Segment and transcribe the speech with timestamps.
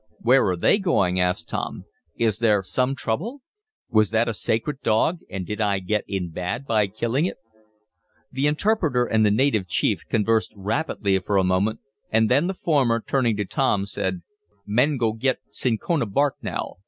[0.19, 1.85] "Where are they going?" asked Tom.
[2.17, 3.41] "Is there some trouble?
[3.87, 7.37] Was that a sacred dog, and did I get in bad by killing it?"
[8.31, 12.99] The interpreter and the native chief conversed rapidly for a moment and then the former,
[12.99, 14.23] turning to Tom, said:
[14.65, 16.77] "Men go git cinchona bark now.